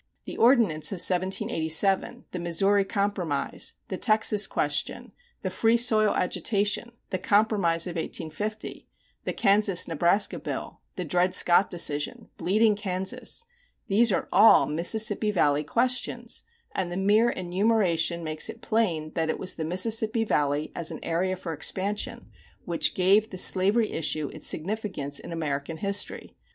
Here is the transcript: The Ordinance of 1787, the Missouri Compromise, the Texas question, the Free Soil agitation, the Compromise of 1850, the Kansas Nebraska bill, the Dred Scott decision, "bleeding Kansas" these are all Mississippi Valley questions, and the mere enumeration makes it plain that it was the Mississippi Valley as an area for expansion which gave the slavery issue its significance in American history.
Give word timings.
The 0.25 0.35
Ordinance 0.35 0.91
of 0.91 0.95
1787, 0.95 2.25
the 2.31 2.39
Missouri 2.39 2.83
Compromise, 2.83 3.73
the 3.89 3.97
Texas 3.99 4.47
question, 4.47 5.11
the 5.43 5.51
Free 5.51 5.77
Soil 5.77 6.15
agitation, 6.15 6.93
the 7.11 7.19
Compromise 7.19 7.85
of 7.85 7.97
1850, 7.97 8.87
the 9.25 9.33
Kansas 9.33 9.87
Nebraska 9.87 10.39
bill, 10.39 10.79
the 10.95 11.05
Dred 11.05 11.35
Scott 11.35 11.69
decision, 11.69 12.29
"bleeding 12.39 12.75
Kansas" 12.75 13.45
these 13.89 14.11
are 14.11 14.27
all 14.31 14.65
Mississippi 14.65 15.29
Valley 15.29 15.63
questions, 15.63 16.41
and 16.73 16.91
the 16.91 16.97
mere 16.97 17.29
enumeration 17.29 18.23
makes 18.23 18.49
it 18.49 18.63
plain 18.63 19.11
that 19.13 19.29
it 19.29 19.37
was 19.37 19.53
the 19.53 19.63
Mississippi 19.63 20.23
Valley 20.23 20.71
as 20.73 20.89
an 20.89 20.99
area 21.03 21.35
for 21.35 21.53
expansion 21.53 22.31
which 22.65 22.95
gave 22.95 23.29
the 23.29 23.37
slavery 23.37 23.91
issue 23.91 24.29
its 24.29 24.47
significance 24.47 25.19
in 25.19 25.31
American 25.31 25.77
history. 25.77 26.35